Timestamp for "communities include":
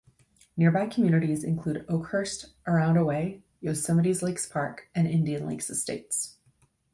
0.87-1.85